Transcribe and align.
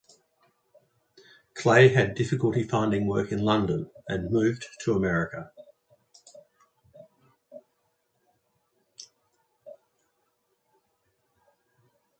Clay 1.53 1.89
had 1.89 2.15
difficulty 2.15 2.63
finding 2.63 3.05
work 3.05 3.31
in 3.31 3.43
London 3.45 3.91
and 4.07 4.31
moved 4.31 4.65
to 4.79 4.93
America. 4.95 5.51